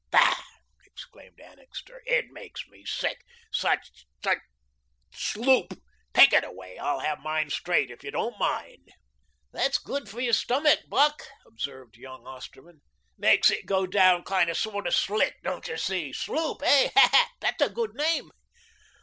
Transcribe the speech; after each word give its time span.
"Faugh!" 0.11 0.41
exclaimed 0.83 1.39
Annixter. 1.39 2.01
"It 2.07 2.31
makes 2.31 2.67
me 2.67 2.83
sick. 2.85 3.23
Such 3.51 3.91
such 4.23 4.39
SLOOP. 5.13 5.73
Take 6.15 6.33
it 6.33 6.43
away. 6.43 6.79
I'll 6.79 7.01
have 7.01 7.19
mine 7.19 7.51
straight, 7.51 7.91
if 7.91 8.03
you 8.03 8.09
don't 8.09 8.35
mind." 8.39 8.89
"That's 9.51 9.77
good 9.77 10.09
for 10.09 10.19
your 10.19 10.33
stomach, 10.33 10.79
Buck," 10.87 11.27
observed 11.45 11.97
young 11.97 12.25
Osterman; 12.25 12.81
"makes 13.15 13.51
it 13.51 13.67
go 13.67 13.85
down 13.85 14.23
kind 14.23 14.49
of 14.49 14.57
sort 14.57 14.87
of 14.87 14.95
slick; 14.95 15.35
don't 15.43 15.67
you 15.67 15.77
see? 15.77 16.11
Sloop, 16.11 16.63
hey? 16.63 16.89
That's 17.39 17.61
a 17.61 17.69
good 17.69 17.93
name." 17.93 18.31